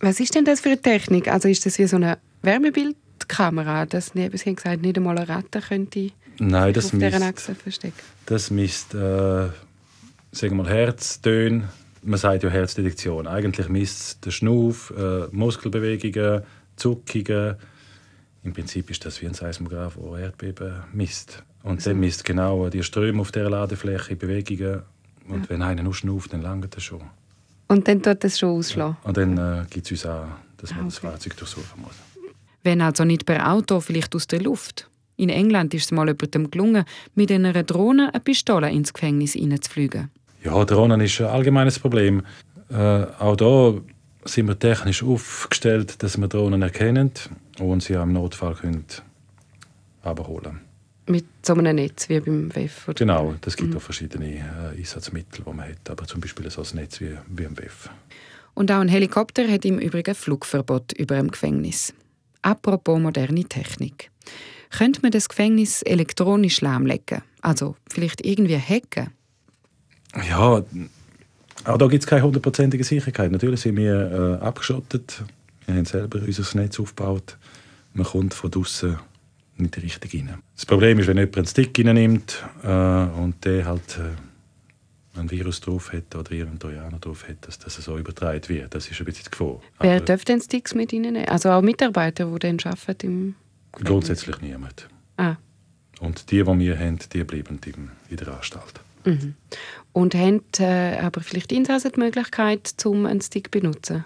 Was 0.00 0.20
ist 0.20 0.34
denn 0.34 0.44
das 0.44 0.60
für 0.60 0.70
eine 0.70 0.80
Technik? 0.80 1.28
Also 1.28 1.48
ist 1.48 1.66
das 1.66 1.78
wie 1.78 1.86
so 1.86 1.96
eine 1.96 2.18
Wärmebildkamera, 2.42 3.86
dass 3.86 4.14
neben 4.14 4.36
Sie 4.36 4.54
gesagt, 4.54 4.82
nicht 4.82 4.96
einmal 4.96 5.18
eine 5.18 5.28
Ratte 5.28 5.60
könnte 5.60 6.10
Nein, 6.38 6.72
das 6.72 6.86
auf 6.86 6.92
dieser 6.92 7.22
Achse 7.22 7.54
verstecken? 7.54 8.00
Das 8.26 8.50
misst, 8.50 8.94
äh, 8.94 8.98
sagen 8.98 9.52
wir 10.32 10.54
mal, 10.54 10.68
Herztöne. 10.68 11.68
Man 12.02 12.18
sagt 12.18 12.42
ja 12.42 12.50
Herzdetektion. 12.50 13.26
Eigentlich 13.26 13.68
misst 13.68 14.24
der 14.24 14.30
Schnuff, 14.30 14.92
äh, 14.96 15.26
Muskelbewegungen, 15.30 16.42
Zuckungen. 16.76 17.56
Im 18.44 18.52
Prinzip 18.52 18.90
ist 18.90 19.04
das 19.04 19.20
wie 19.20 19.26
ein 19.26 19.34
Seismograph, 19.34 19.96
der 19.96 20.20
Erdbeben 20.20 20.82
misst. 20.92 21.44
Und 21.62 21.76
also. 21.76 21.90
der 21.90 21.94
misst 21.94 22.24
genau 22.24 22.68
die 22.70 22.82
Ströme 22.82 23.20
auf 23.20 23.30
der 23.30 23.50
Ladefläche, 23.50 24.16
Bewegungen. 24.16 24.82
Und 25.28 25.44
ja. 25.44 25.50
wenn 25.50 25.62
einer 25.62 25.82
nur 25.82 25.94
schnauft, 25.94 26.32
dann 26.32 26.42
langt 26.42 26.74
das 26.74 26.82
schon. 26.82 27.02
Und 27.68 27.88
dann 27.88 28.02
tut 28.02 28.22
das 28.22 28.38
schon 28.38 28.58
ausschlagen? 28.58 28.96
Ja. 29.02 29.08
Und 29.08 29.16
dann 29.16 29.38
äh, 29.38 29.64
gibt 29.70 29.86
es 29.86 29.92
uns 29.92 30.06
auch, 30.06 30.26
dass 30.58 30.70
man 30.70 30.80
ah, 30.80 30.82
okay. 30.82 30.88
das 30.90 30.98
Fahrzeug 30.98 31.36
durchsuchen 31.36 31.82
muss. 31.82 31.94
Wenn 32.62 32.80
also 32.80 33.04
nicht 33.04 33.26
per 33.26 33.50
Auto, 33.50 33.80
vielleicht 33.80 34.14
aus 34.14 34.26
der 34.26 34.40
Luft. 34.40 34.88
In 35.16 35.28
England 35.28 35.74
ist 35.74 35.84
es 35.84 35.90
mal 35.92 36.06
jemandem 36.06 36.50
gelungen, 36.50 36.84
mit 37.14 37.30
einer 37.30 37.62
Drohne 37.62 38.10
eine 38.12 38.20
Pistole 38.20 38.70
ins 38.70 38.92
Gefängnis 38.92 39.32
hineinzufliegen. 39.32 40.10
Ja, 40.42 40.64
Drohnen 40.64 41.00
ist 41.00 41.20
ein 41.20 41.26
allgemeines 41.26 41.78
Problem. 41.78 42.22
Äh, 42.70 43.04
auch 43.18 43.36
da 43.36 43.74
sind 44.24 44.48
wir 44.48 44.58
technisch 44.58 45.02
aufgestellt, 45.02 46.02
dass 46.02 46.18
wir 46.18 46.28
Drohnen 46.28 46.62
erkennen 46.62 47.10
und 47.58 47.82
sie 47.82 47.94
im 47.94 48.12
Notfall 48.12 48.54
können 48.54 48.84
abholen 50.02 50.71
Mit 51.06 51.24
so 51.42 51.54
einem 51.54 51.74
Netz 51.76 52.08
wie 52.08 52.20
beim 52.20 52.54
WEF? 52.54 52.88
Oder? 52.88 52.94
Genau, 52.94 53.34
es 53.44 53.56
gibt 53.56 53.70
mhm. 53.70 53.76
auch 53.76 53.82
verschiedene 53.82 54.36
äh, 54.36 54.78
Einsatzmittel, 54.78 55.44
die 55.44 55.50
man 55.52 55.68
hat, 55.68 55.90
aber 55.90 56.06
zum 56.06 56.20
Beispiel 56.20 56.48
so 56.50 56.62
ein 56.62 56.68
Netz 56.74 57.00
wie, 57.00 57.16
wie 57.28 57.42
im 57.42 57.58
WEF. 57.58 57.90
Und 58.54 58.70
auch 58.70 58.80
ein 58.80 58.88
Helikopter 58.88 59.48
hat 59.48 59.64
im 59.64 59.78
Übrigen 59.78 60.14
Flugverbot 60.14 60.92
über 60.92 61.16
dem 61.16 61.30
Gefängnis. 61.30 61.92
Apropos 62.42 63.00
moderne 63.00 63.44
Technik. 63.44 64.10
Könnte 64.70 65.00
man 65.02 65.10
das 65.10 65.28
Gefängnis 65.28 65.82
elektronisch 65.82 66.60
lahmlegen? 66.60 67.22
Also 67.40 67.76
vielleicht 67.88 68.24
irgendwie 68.24 68.58
hacken? 68.58 69.10
Ja, 70.28 70.62
auch 71.64 71.78
da 71.78 71.86
gibt 71.86 72.02
es 72.02 72.08
keine 72.08 72.22
hundertprozentige 72.22 72.84
Sicherheit. 72.84 73.30
Natürlich 73.30 73.60
sind 73.60 73.76
wir 73.76 74.38
äh, 74.40 74.44
abgeschottet. 74.44 75.22
Wir 75.66 75.76
haben 75.76 75.84
selber 75.84 76.20
unser 76.20 76.58
Netz 76.58 76.80
aufgebaut. 76.80 77.38
Man 77.94 78.06
kommt 78.06 78.34
von 78.34 78.50
draußen 78.50 78.98
nicht 79.62 79.76
richtig 79.82 80.14
rein. 80.14 80.38
Das 80.54 80.66
Problem 80.66 80.98
ist, 80.98 81.06
wenn 81.06 81.16
jemand 81.16 81.36
einen 81.36 81.46
Stick 81.46 81.78
nimmt 81.78 82.44
äh, 82.62 82.66
und 82.66 83.44
der 83.44 83.64
halt 83.64 83.98
äh, 83.98 85.18
ein 85.18 85.30
Virus 85.30 85.60
drauf 85.60 85.92
hat 85.92 86.14
oder 86.14 86.30
einen 86.32 86.58
Trojaner 86.58 86.98
drauf 86.98 87.28
hat, 87.28 87.46
dass 87.46 87.58
das 87.58 87.76
so 87.76 87.98
übertragen 87.98 88.48
wird. 88.48 88.74
Das 88.74 88.88
ist 88.88 88.98
ein 88.98 89.04
bisschen 89.04 89.24
die 89.24 89.30
Gefahr. 89.30 89.60
Wer 89.80 89.96
Aber 89.96 90.04
darf 90.04 90.24
denn 90.24 90.40
Sticks 90.40 90.74
mit 90.74 90.92
Ihnen 90.92 91.12
nehmen? 91.12 91.28
Also 91.28 91.50
auch 91.50 91.62
Mitarbeiter, 91.62 92.26
die 92.26 92.38
dann 92.38 92.58
arbeiten 92.64 93.06
im? 93.06 93.34
Grundsätzlich 93.72 94.40
niemand. 94.40 94.88
Ah. 95.16 95.36
Und 96.00 96.30
die, 96.30 96.42
die 96.42 96.58
wir 96.58 96.78
haben, 96.78 96.98
die 97.12 97.24
bleiben 97.24 97.58
in 98.08 98.16
der 98.16 98.28
Anstalt. 98.28 98.80
Mhm. 99.04 99.34
Und 99.92 100.14
haben 100.14 100.42
äh, 100.58 100.98
aber 100.98 101.20
vielleicht 101.20 101.52
Insassen 101.52 101.92
die 101.94 102.00
Möglichkeit, 102.00 102.74
um 102.84 103.06
einen 103.06 103.20
Stick 103.20 103.52
zu 103.52 103.60
benutzen? 103.60 104.04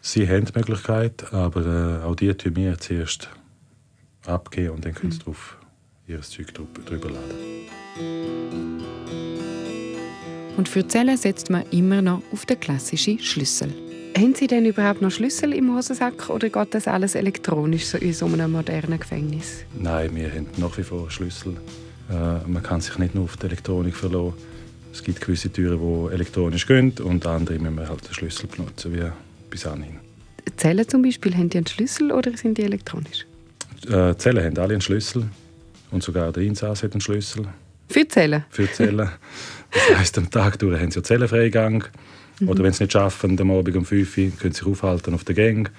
Sie 0.00 0.28
haben 0.28 0.44
die 0.44 0.52
Möglichkeit, 0.54 1.32
aber 1.32 2.00
äh, 2.02 2.04
auch 2.04 2.14
die 2.14 2.32
tun 2.34 2.56
wir 2.56 2.78
zuerst 2.78 3.28
abgeben 4.28 4.70
und 4.70 4.84
dann 4.84 4.94
können 4.94 5.12
sie 5.12 5.18
drauf 5.18 5.56
ihr 6.06 6.20
Zeug 6.22 6.54
drüber 6.54 7.10
laden. 7.10 7.66
Und 10.56 10.68
für 10.68 10.86
Zellen 10.86 11.16
setzt 11.16 11.50
man 11.50 11.64
immer 11.70 12.00
noch 12.00 12.22
auf 12.32 12.46
den 12.46 12.58
klassischen 12.58 13.18
Schlüssel. 13.18 13.72
Haben 14.16 14.34
Sie 14.34 14.46
denn 14.46 14.64
überhaupt 14.64 15.02
noch 15.02 15.10
Schlüssel 15.10 15.52
im 15.52 15.76
Hosensack 15.76 16.30
oder 16.30 16.48
geht 16.48 16.74
das 16.74 16.88
alles 16.88 17.14
elektronisch 17.14 17.84
so 17.84 17.98
in 17.98 18.14
so 18.14 18.24
einem 18.24 18.52
modernen 18.52 18.98
Gefängnis? 18.98 19.64
Nein, 19.78 20.16
wir 20.16 20.30
haben 20.30 20.46
nach 20.56 20.78
wie 20.78 20.82
vor 20.82 21.10
Schlüssel. 21.10 21.58
Äh, 22.08 22.48
man 22.48 22.62
kann 22.62 22.80
sich 22.80 22.96
nicht 22.96 23.14
nur 23.14 23.24
auf 23.24 23.36
die 23.36 23.44
Elektronik 23.44 23.94
verlassen. 23.94 24.32
Es 24.90 25.04
gibt 25.04 25.20
gewisse 25.20 25.52
Türen, 25.52 25.78
die 25.78 26.14
elektronisch 26.14 26.66
gehen 26.66 26.94
und 27.04 27.26
andere 27.26 27.58
müssen 27.58 27.76
wir 27.76 27.90
halt 27.90 28.06
den 28.08 28.14
Schlüssel 28.14 28.46
benutzen, 28.46 28.94
wie 28.94 29.04
bis 29.50 29.66
anhin. 29.66 29.98
Zellen 30.56 30.88
zum 30.88 31.02
Beispiel, 31.02 31.34
haben 31.34 31.50
die 31.50 31.58
einen 31.58 31.66
Schlüssel 31.66 32.10
oder 32.10 32.34
sind 32.38 32.56
die 32.56 32.62
elektronisch? 32.62 33.25
Äh, 33.88 34.16
Zellen 34.16 34.44
haben 34.44 34.58
alle 34.58 34.74
einen 34.74 34.80
Schlüssel 34.80 35.24
und 35.90 36.02
sogar 36.02 36.32
der 36.32 36.42
Insass 36.42 36.82
hat 36.82 36.92
einen 36.92 37.00
Schlüssel. 37.00 37.46
Für 37.88 38.06
Zellen? 38.08 38.44
Für 38.50 38.70
Zellen. 38.70 39.08
Das 39.70 39.98
heisst, 39.98 40.18
am 40.18 40.30
Tag 40.30 40.58
durch 40.58 40.80
haben 40.80 40.90
sie 40.90 41.02
Zellenfreigang. 41.02 41.84
Mhm. 42.40 42.48
Oder 42.48 42.64
wenn 42.64 42.72
sie 42.72 42.84
nicht 42.84 42.92
schaffen, 42.92 43.38
am 43.40 43.50
Abend 43.50 43.76
um 43.76 43.84
5 43.84 44.18
Uhr, 44.18 44.30
können 44.38 44.52
sie 44.52 44.58
sich 44.60 44.66
aufhalten 44.66 45.14
auf 45.14 45.24
der 45.24 45.34
Gang. 45.34 45.70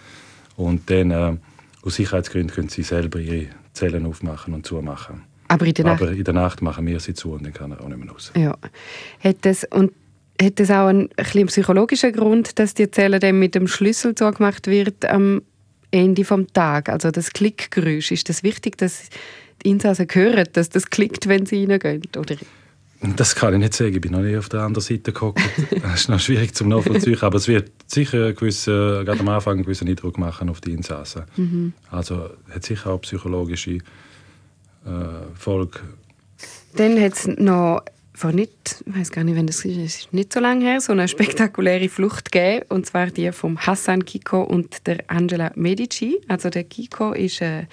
Und 0.55 0.89
dann, 0.89 1.11
äh, 1.11 1.35
aus 1.83 1.95
Sicherheitsgründen, 1.95 2.53
können 2.53 2.69
sie 2.69 2.83
selber 2.83 3.19
ihre 3.19 3.47
Zellen 3.73 4.05
aufmachen 4.05 4.53
und 4.53 4.65
zumachen. 4.65 5.23
Aber 5.47 5.65
in 5.65 5.73
der 5.73 5.85
Nacht? 5.85 6.01
Aber 6.01 6.11
in 6.11 6.23
der 6.23 6.33
Nacht 6.33 6.61
machen 6.61 6.85
wir 6.85 6.99
sie 6.99 7.13
zu 7.13 7.31
und 7.33 7.45
dann 7.45 7.53
kann 7.53 7.71
er 7.71 7.81
auch 7.81 7.87
nicht 7.87 7.99
mehr 7.99 8.09
raus. 8.09 8.31
Ja. 8.35 8.57
Hat 9.23 9.37
das, 9.41 9.63
und 9.65 9.93
hat 10.41 10.59
das 10.59 10.69
auch 10.69 10.87
einen, 10.87 11.09
einen 11.15 11.47
psychologischen 11.47 12.11
Grund, 12.11 12.59
dass 12.59 12.73
die 12.73 12.89
Zelle 12.91 13.19
dann 13.19 13.39
mit 13.39 13.55
dem 13.55 13.67
Schlüssel 13.67 14.15
zugemacht 14.15 14.67
wird 14.67 15.05
am 15.05 15.41
Ende 15.91 16.23
des 16.23 16.47
Tages? 16.53 16.93
Also 16.93 17.11
das 17.11 17.31
Klickgeräusch, 17.31 18.11
ist 18.11 18.29
das 18.29 18.43
wichtig, 18.43 18.77
dass 18.77 19.09
die 19.63 19.69
Insassen 19.69 20.07
hören, 20.11 20.47
dass 20.53 20.69
das 20.69 20.89
klickt, 20.89 21.27
wenn 21.27 21.45
sie 21.45 21.65
reingehen? 21.65 22.03
Oder? 22.17 22.35
Das 23.15 23.35
kann 23.35 23.53
ich 23.53 23.59
nicht 23.59 23.73
sagen. 23.73 23.93
Ich 23.93 24.01
bin 24.01 24.11
noch 24.11 24.21
nicht 24.21 24.37
auf 24.37 24.49
der 24.49 24.61
anderen 24.61 24.83
Seite 24.83 25.11
geguckt. 25.11 25.39
das 25.81 26.01
ist 26.01 26.09
noch 26.09 26.19
schwierig 26.19 26.55
zum 26.55 26.69
nachvollziehen. 26.69 27.17
Aber 27.21 27.37
es 27.37 27.47
wird 27.47 27.71
sicher 27.85 28.33
gewisse, 28.33 29.03
gerade 29.05 29.19
am 29.19 29.29
Anfang 29.29 29.53
einen 29.53 29.63
gewissen 29.63 29.87
Eindruck 29.87 30.17
machen 30.17 30.49
auf 30.49 30.61
die 30.61 30.71
Insassen. 30.71 31.23
Mhm. 31.35 31.73
Also 31.91 32.29
hat 32.49 32.63
sicher 32.65 32.91
auch 32.91 33.01
psychologische 33.01 33.71
äh, 33.75 33.81
Folge. 35.35 35.79
Dann 36.75 36.99
hat 36.99 37.13
es 37.13 37.27
noch 37.27 37.81
vor 38.17 38.31
nicht, 38.31 38.83
ich 38.83 38.97
weiß 38.97 39.11
gar 39.11 39.23
nicht, 39.23 39.35
wenn 39.35 39.45
das 39.45 39.63
ist, 39.63 39.77
ist 39.77 40.11
nicht 40.11 40.33
so 40.33 40.39
lange 40.39 40.65
her, 40.65 40.81
so 40.81 40.91
eine 40.91 41.07
spektakuläre 41.07 41.87
Flucht 41.87 42.31
gegeben, 42.31 42.65
und 42.69 42.87
zwar 42.87 43.07
die 43.07 43.31
von 43.31 43.59
Hassan 43.59 44.05
Kiko 44.05 44.41
und 44.41 44.87
der 44.87 45.03
Angela 45.05 45.51
Medici. 45.53 46.19
Also 46.27 46.49
der 46.49 46.63
Kiko 46.63 47.13
ist 47.13 47.41
äh, 47.41 47.67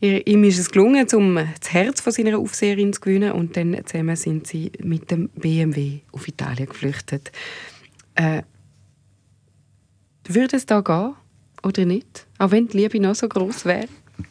Ihm 0.00 0.44
ist 0.44 0.58
es 0.58 0.70
gelungen, 0.70 1.06
um 1.12 1.34
das 1.34 1.72
Herz 1.72 2.00
von 2.00 2.12
seiner 2.12 2.38
Aufseherin 2.38 2.92
zu 2.92 3.00
gewinnen 3.00 3.32
und 3.32 3.56
dann 3.56 3.76
zusammen 3.84 4.16
sind 4.16 4.46
sie 4.46 4.70
mit 4.80 5.10
dem 5.10 5.28
BMW 5.30 5.98
auf 6.12 6.28
Italien 6.28 6.68
geflüchtet. 6.68 7.30
Äh, 8.14 8.42
würde 10.26 10.56
es 10.56 10.66
da 10.66 10.80
gehen 10.80 11.14
oder 11.62 11.84
nicht? 11.84 12.26
Auch 12.38 12.52
wenn 12.52 12.68
die 12.68 12.76
Liebe 12.76 13.00
noch 13.00 13.16
so 13.16 13.28
groß 13.28 13.66
wäre? 13.66 13.88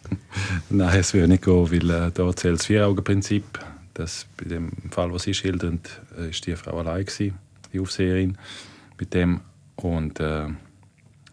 Nein, 0.70 1.00
es 1.00 1.14
würde 1.14 1.28
nicht 1.28 1.44
gehen, 1.44 1.72
weil 1.72 1.90
äh, 1.90 2.12
da 2.12 2.36
zählt 2.36 2.56
das 2.60 2.66
Vier-Augen-Prinzip. 2.66 3.44
Bei 4.38 4.46
dem 4.46 4.72
Fall, 4.92 5.12
was 5.14 5.24
Sie 5.24 5.34
schildern, 5.34 5.80
äh, 6.18 6.30
ist 6.30 6.46
die 6.46 6.56
Frau 6.56 6.80
allein 6.80 7.06
gewesen, 7.06 7.38
die 7.74 7.80
Aufseherin 7.80 8.38
mit 9.00 9.14
dem 9.14 9.42
und 9.76 10.20
äh, 10.20 10.48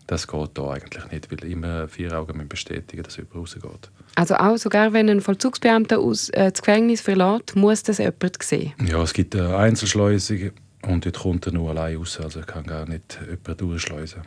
das 0.06 0.26
geht 0.28 0.50
da 0.54 0.70
eigentlich 0.70 1.10
nicht, 1.10 1.30
weil 1.30 1.50
immer 1.50 1.88
vier 1.88 2.12
Augen 2.12 2.46
bestätigen, 2.46 3.02
dass 3.02 3.16
jemand 3.16 3.36
rausgeht. 3.36 3.90
Also 4.16 4.34
auch 4.34 4.56
sogar 4.56 4.92
wenn 4.92 5.08
ein 5.08 5.20
Vollzugsbeamter 5.20 5.98
aus, 5.98 6.28
äh, 6.30 6.50
das 6.50 6.60
Gefängnis 6.60 7.00
verlässt, 7.00 7.56
muss 7.56 7.82
das 7.82 7.98
jemand 7.98 8.42
sehen? 8.42 8.74
Ja, 8.86 9.02
es 9.02 9.12
gibt 9.12 9.34
eine 9.34 9.56
Einzelschleusung 9.56 10.50
und 10.82 11.06
dort 11.06 11.18
kommt 11.18 11.46
er 11.46 11.52
nur 11.52 11.70
allein 11.70 11.96
raus, 11.96 12.20
also 12.20 12.40
er 12.40 12.46
kann 12.46 12.64
gar 12.64 12.86
nicht 12.86 13.18
jemand 13.22 13.60
durchschleusen. 13.60 14.22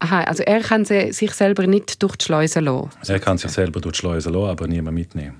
Aha, 0.00 0.22
also 0.24 0.42
er 0.42 0.60
kann 0.60 0.84
sich 0.84 1.32
selber 1.32 1.66
nicht 1.66 2.02
durch 2.02 2.16
die 2.16 2.24
Schleuse 2.24 2.60
lassen? 2.60 2.90
Er 3.06 3.20
kann 3.20 3.38
sich 3.38 3.50
selber 3.50 3.80
durch 3.80 3.94
die 3.94 3.98
Schleuse 4.00 4.30
lassen, 4.30 4.50
aber 4.50 4.66
niemand 4.66 4.96
mitnehmen. 4.96 5.36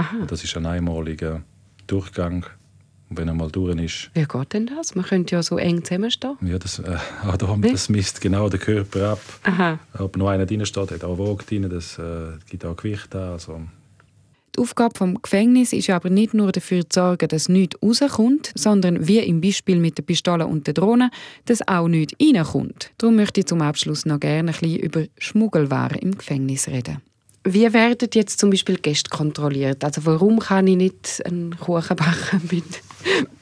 Aha. 0.00 0.24
Das 0.26 0.42
ist 0.42 0.56
ein 0.56 0.64
einmaliger 0.64 1.42
Durchgang 1.86 2.46
und 3.10 3.18
wenn 3.18 3.28
er 3.28 3.34
mal 3.34 3.50
durch 3.50 3.78
ist. 3.78 4.10
Wie 4.14 4.24
geht 4.24 4.52
denn 4.54 4.66
das? 4.66 4.94
Man 4.94 5.04
könnte 5.04 5.34
ja 5.34 5.42
so 5.42 5.58
eng 5.58 5.84
zusammenstehen. 5.84 6.36
Ja, 6.40 6.58
das, 6.58 6.78
äh, 6.78 6.96
das 7.60 7.90
misst 7.90 8.22
genau 8.22 8.48
den 8.48 8.60
Körper 8.60 9.10
ab. 9.10 9.20
Aha. 9.42 9.78
Ob 9.98 10.16
noch 10.16 10.28
einer 10.28 10.46
drin 10.46 10.64
steht, 10.64 10.90
hat 10.90 11.04
auch 11.04 11.18
Waage 11.18 11.44
drin, 11.44 11.68
das 11.68 11.98
äh, 11.98 12.38
gibt 12.48 12.64
auch 12.64 12.76
Gewicht 12.76 13.14
an. 13.14 13.32
Also. 13.32 13.60
Die 14.56 14.60
Aufgabe 14.60 14.94
des 14.98 15.22
Gefängnisses 15.22 15.78
ist 15.80 15.90
aber 15.90 16.08
nicht 16.08 16.32
nur 16.32 16.50
dafür 16.50 16.88
zu 16.88 17.00
sorgen, 17.00 17.28
dass 17.28 17.50
nichts 17.50 17.76
rauskommt, 17.82 18.52
sondern 18.54 19.06
wie 19.06 19.18
im 19.18 19.42
Beispiel 19.42 19.78
mit 19.78 19.98
der 19.98 20.02
Pistole 20.02 20.46
und 20.46 20.66
der 20.66 20.74
Drohne, 20.74 21.10
dass 21.44 21.66
auch 21.68 21.88
nichts 21.88 22.14
reinkommt. 22.22 22.92
Darum 22.96 23.16
möchte 23.16 23.40
ich 23.40 23.46
zum 23.46 23.60
Abschluss 23.60 24.06
noch 24.06 24.18
gerne 24.18 24.52
ein 24.52 24.58
bisschen 24.58 24.78
über 24.78 25.04
Schmuggelwaren 25.18 25.98
im 25.98 26.16
Gefängnis 26.16 26.68
reden. 26.68 27.02
Wie 27.44 27.72
werden 27.72 28.08
jetzt 28.12 28.38
zum 28.38 28.50
Beispiel 28.50 28.76
Gäste 28.76 29.08
kontrolliert? 29.08 29.82
Also 29.82 30.04
warum 30.04 30.40
kann 30.40 30.66
ich 30.66 30.76
nicht 30.76 31.22
einen 31.24 31.56
Kuchen 31.56 31.96
backen 31.96 32.42
mit, 32.50 32.64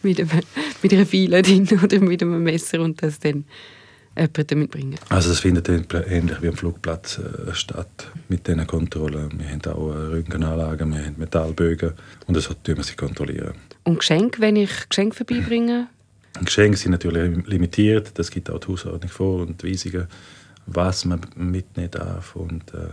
mit, 0.03 0.21
einem, 0.21 0.43
mit 0.83 0.93
einer 0.93 1.07
Fiele 1.07 1.43
drin 1.43 1.69
oder 1.83 1.99
mit 1.99 2.23
einem 2.23 2.43
Messer 2.43 2.81
und 2.81 3.03
das 3.03 3.19
dann 3.19 3.45
jemandem 4.17 4.59
mitbringen? 4.61 4.99
Also 5.09 5.31
das 5.31 5.41
findet 5.41 5.69
ähnlich 5.69 6.41
wie 6.41 6.49
am 6.49 6.57
Flugplatz 6.57 7.19
äh, 7.19 7.53
statt 7.55 8.13
mit 8.29 8.47
diesen 8.47 8.65
Kontrollen. 8.69 9.33
Wir 9.37 9.49
haben 9.49 9.65
auch 9.73 9.89
Röntgenanlagen, 9.89 10.93
wir 10.93 11.05
haben 11.05 11.15
Metallbögen 11.19 11.95
und 12.29 12.37
das 12.37 12.47
tun 12.47 12.77
wir 12.77 12.85
sie 12.85 12.95
kontrollieren. 12.95 13.55
Und 13.83 13.99
Geschenke, 13.99 14.41
wenn 14.41 14.55
ich 14.55 14.89
Geschenke 14.89 15.17
vorbeibringe? 15.17 15.89
Geschenke 16.45 16.77
sind 16.77 16.93
natürlich 16.93 17.45
limitiert, 17.49 18.13
das 18.15 18.31
gibt 18.31 18.49
auch 18.49 18.61
die 18.61 18.69
Hausordnung 18.69 19.11
vor 19.11 19.41
und 19.41 19.61
die 19.61 19.73
Weisungen, 19.73 20.07
was 20.67 21.05
man 21.05 21.21
mitnehmen 21.35 21.91
darf 21.91 22.37
und 22.37 22.73
äh, 22.75 22.91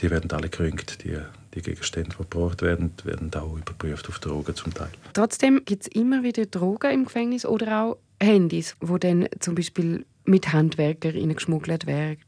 die 0.00 0.10
werden 0.10 0.30
alle 0.32 0.48
gerönt, 0.48 1.04
die, 1.04 1.18
die 1.54 1.62
Gegenstände, 1.62 2.10
die 2.10 2.16
gebraucht 2.16 2.62
werden, 2.62 2.92
werden 3.04 3.32
auch 3.34 3.56
überprüft 3.56 4.08
auf 4.08 4.18
Drogen 4.18 4.54
zum 4.54 4.74
Teil. 4.74 4.90
Trotzdem 5.12 5.62
gibt 5.64 5.82
es 5.82 5.88
immer 5.88 6.22
wieder 6.22 6.46
Drogen 6.46 6.90
im 6.92 7.04
Gefängnis 7.04 7.46
oder 7.46 7.82
auch 7.82 7.98
Handys, 8.20 8.76
wo 8.80 8.98
dann 8.98 9.28
zum 9.40 9.54
Beispiel 9.54 10.04
mit 10.24 10.52
Handwerkern 10.52 11.34
geschmuggelt 11.34 11.86
werden 11.86 12.18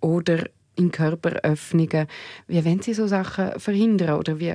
oder 0.00 0.44
in 0.76 0.90
Körperöffnungen. 0.90 2.06
Wie 2.46 2.64
wollen 2.64 2.82
Sie 2.82 2.94
so 2.94 3.06
Sachen 3.06 3.58
verhindern 3.58 4.18
oder 4.18 4.38
wie, 4.38 4.54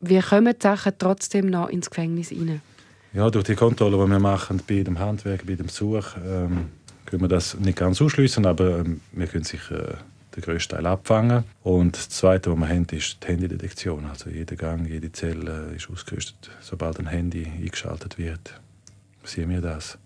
wie 0.00 0.20
kommen 0.20 0.54
die 0.54 0.62
Sachen 0.62 0.92
trotzdem 0.98 1.46
noch 1.46 1.68
ins 1.68 1.90
Gefängnis 1.90 2.30
rein? 2.30 2.60
Ja, 3.12 3.30
durch 3.30 3.44
die 3.44 3.54
Kontrolle, 3.54 3.96
die 3.96 4.10
wir 4.10 4.18
machen 4.18 4.60
bei 4.68 4.82
dem 4.82 4.98
Handwerk, 4.98 5.46
bei 5.46 5.54
dem 5.54 5.66
Besuch, 5.66 6.04
ähm, 6.16 6.66
können 7.06 7.22
wir 7.22 7.28
das 7.28 7.58
nicht 7.58 7.78
ganz 7.78 8.02
ausschließen, 8.02 8.44
aber 8.44 8.80
ähm, 8.80 9.00
wir 9.12 9.26
können 9.26 9.44
sicher 9.44 9.90
äh, 9.90 9.94
den 10.36 10.42
grössten 10.42 10.76
Teil 10.76 10.86
abfangen. 10.86 11.44
Und 11.62 11.96
das 11.96 12.08
Zweite, 12.10 12.50
was 12.52 12.58
wir 12.58 12.68
haben, 12.68 12.86
ist 12.92 13.18
die 13.22 13.26
Handydetektion. 13.26 14.04
Also 14.06 14.30
jeder 14.30 14.56
Gang, 14.56 14.86
jede 14.86 15.10
Zelle 15.10 15.72
ist 15.74 15.90
ausgerüstet. 15.90 16.50
Sobald 16.60 16.98
ein 16.98 17.06
Handy 17.06 17.46
eingeschaltet 17.46 18.18
wird, 18.18 18.60
sehen 19.24 19.50
wir 19.50 19.60
das. 19.60 19.98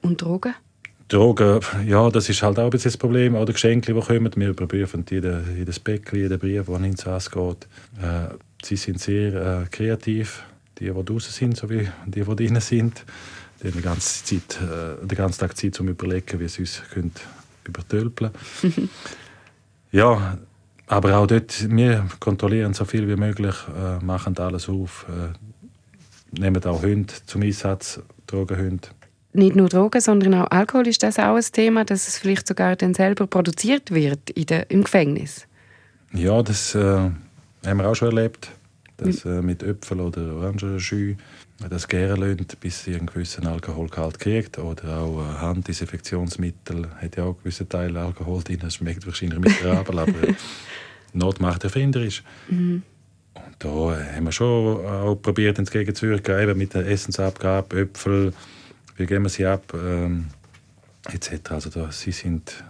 Und 0.00 0.22
Drogen? 0.22 0.54
Drogen, 1.08 1.60
ja, 1.86 2.08
das 2.10 2.28
ist 2.28 2.42
halt 2.42 2.58
auch 2.58 2.64
ein 2.64 2.70
bisschen 2.70 2.90
das 2.90 2.96
Problem. 2.96 3.34
Oder 3.34 3.52
Geschenke, 3.52 3.92
die 3.92 4.00
kommen. 4.00 4.32
Wir 4.34 4.48
überprüfen 4.48 5.04
jeden, 5.10 5.56
jedes 5.56 5.78
Päckchen, 5.78 6.20
jeden 6.20 6.38
Brief, 6.38 6.66
der 6.66 6.80
ins 6.80 7.04
Haus 7.04 7.30
geht. 7.30 7.66
Äh, 8.00 8.34
sie 8.62 8.76
sind 8.76 9.00
sehr 9.00 9.34
äh, 9.62 9.66
kreativ. 9.70 10.44
Die, 10.78 10.86
die 10.86 11.04
draußen 11.04 11.32
sind, 11.32 11.56
sowie 11.56 11.88
die, 12.06 12.22
die 12.22 12.36
drinnen 12.36 12.62
sind. 12.62 13.04
Die 13.62 13.68
haben 13.68 13.76
die 13.76 13.82
ganze 13.82 14.24
Zeit, 14.24 14.58
äh, 14.62 15.06
den 15.06 15.16
ganzen 15.16 15.40
Tag 15.40 15.56
Zeit, 15.56 15.78
um 15.80 15.86
zu 15.86 15.92
überlegen, 15.92 16.40
wie 16.40 16.48
sie 16.48 16.62
uns 16.62 16.82
übertölpeln 17.64 18.32
können. 18.60 18.88
Ja, 19.92 20.38
aber 20.86 21.18
auch 21.18 21.26
dort, 21.26 21.70
wir 21.70 22.06
kontrollieren 22.18 22.72
so 22.72 22.84
viel 22.84 23.06
wie 23.08 23.16
möglich, 23.16 23.54
äh, 23.76 24.02
machen 24.04 24.36
alles 24.38 24.68
auf, 24.68 25.06
äh, 25.08 26.40
nehmen 26.40 26.64
auch 26.64 26.82
Hunde 26.82 27.12
zum 27.26 27.42
Einsatz, 27.42 28.00
Drogenhunde. 28.26 28.88
Nicht 29.34 29.54
nur 29.54 29.68
Drogen, 29.68 30.00
sondern 30.00 30.34
auch 30.34 30.50
Alkohol 30.50 30.88
ist 30.88 31.02
das 31.02 31.18
auch 31.18 31.36
ein 31.36 31.44
Thema, 31.52 31.84
dass 31.84 32.08
es 32.08 32.18
vielleicht 32.18 32.46
sogar 32.46 32.76
dann 32.76 32.94
selber 32.94 33.26
produziert 33.26 33.90
wird 33.90 34.30
in 34.30 34.46
der, 34.46 34.70
im 34.70 34.84
Gefängnis. 34.84 35.46
Ja, 36.12 36.42
das 36.42 36.74
äh, 36.74 36.80
haben 36.80 37.78
wir 37.78 37.88
auch 37.88 37.94
schon 37.94 38.08
erlebt, 38.08 38.50
dass 39.02 39.24
äh, 39.24 39.42
mit 39.42 39.62
Äpfel 39.62 40.00
oder 40.00 40.34
Orangenschü 40.34 41.16
das 41.68 41.86
gären 41.88 42.20
lässt, 42.20 42.58
bis 42.60 42.84
sie 42.84 42.94
einen 42.94 43.06
gewissen 43.06 43.46
Alkoholgehalt 43.46 44.18
kriegt. 44.18 44.58
Oder 44.58 44.98
auch 44.98 45.20
äh, 45.20 45.38
Handdesinfektionsmittel 45.40 46.88
hat 47.00 47.16
ja 47.16 47.24
auch 47.24 47.28
einen 47.28 47.38
gewissen 47.38 47.68
Teil 47.68 47.96
Alkohol 47.96 48.42
drin. 48.42 48.58
Das 48.60 48.74
schmeckt 48.74 49.06
wahrscheinlich 49.06 49.38
miserabel, 49.38 49.98
aber 49.98 50.12
Not 51.12 51.40
macht 51.40 51.64
erfinderisch. 51.64 52.22
Mhm. 52.48 52.82
Und 53.34 53.56
da 53.58 53.68
haben 53.68 54.24
wir 54.24 54.32
schon 54.32 54.84
auch 54.84 55.14
probiert, 55.16 55.58
entgegenzuwirken, 55.58 56.40
eben 56.40 56.58
mit 56.58 56.74
der 56.74 56.86
Essensabgabe, 56.86 57.80
Äpfel, 57.80 58.32
wie 58.96 59.06
geben 59.06 59.24
wir 59.24 59.30
sie 59.30 59.46
ab, 59.46 59.72
ähm, 59.74 60.26
etc. 61.10 61.50
Also 61.50 61.70
da, 61.70 61.90
sie 61.90 62.12
sind 62.12 62.64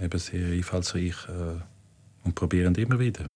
eben 0.00 0.18
sehr 0.18 0.48
einfallsreich 0.48 1.16
äh, 1.28 1.60
und 2.24 2.34
probieren 2.34 2.74
immer 2.76 2.98
wieder. 2.98 3.26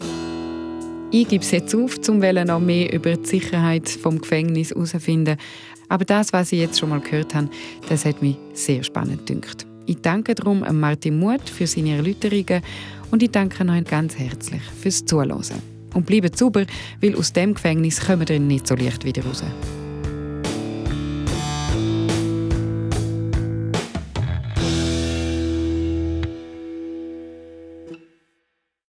Ich 1.14 1.28
gebe 1.28 1.44
es 1.44 1.50
jetzt 1.50 1.74
auf, 1.74 1.98
um 2.08 2.20
noch 2.20 2.58
mehr 2.58 2.90
über 2.90 3.14
die 3.14 3.28
Sicherheit 3.28 3.86
vom 3.86 4.18
Gefängnis 4.18 4.70
herauszufinden. 4.70 5.36
Aber 5.90 6.06
das, 6.06 6.32
was 6.32 6.52
ich 6.52 6.60
jetzt 6.60 6.78
schon 6.78 6.88
mal 6.88 7.00
gehört 7.00 7.34
habe, 7.34 7.50
das 7.86 8.06
hat 8.06 8.22
mich 8.22 8.36
sehr 8.54 8.82
spannend 8.82 9.26
gedünkt. 9.26 9.66
Ich 9.84 10.00
danke 10.00 10.34
darum 10.34 10.64
Martin 10.80 11.18
Muth 11.18 11.50
für 11.50 11.66
seine 11.66 11.96
Erläuterungen 11.96 12.62
und 13.10 13.22
ich 13.22 13.30
danke 13.30 13.62
euch 13.62 13.84
ganz 13.84 14.16
herzlich 14.16 14.62
fürs 14.80 15.04
Zuhören. 15.04 15.42
Und 15.92 16.06
bleibt 16.06 16.38
sauber, 16.38 16.64
weil 17.02 17.14
aus 17.14 17.34
dem 17.34 17.52
Gefängnis 17.52 18.00
kommen 18.00 18.26
wir 18.26 18.40
nicht 18.40 18.66
so 18.66 18.74
leicht 18.74 19.04
wieder 19.04 19.22
raus. 19.22 19.44